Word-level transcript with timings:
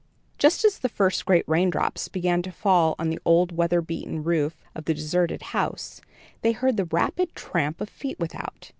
Just 0.39 0.65
as 0.65 0.79
the 0.79 0.89
first 0.89 1.27
great 1.27 1.47
rain 1.47 1.69
drops 1.69 2.07
began 2.07 2.41
to 2.41 2.51
fall 2.51 2.95
on 2.97 3.11
the 3.11 3.19
old 3.23 3.55
weather 3.55 3.81
beaten 3.81 4.23
roof 4.23 4.55
of 4.73 4.85
the 4.85 4.95
deserted 4.95 5.43
house, 5.53 6.01
they 6.41 6.53
heard 6.53 6.75
the 6.75 6.85
rapid 6.85 7.35
tramp 7.35 7.79
of 7.79 7.87
feet 7.87 8.19
without. 8.19 8.69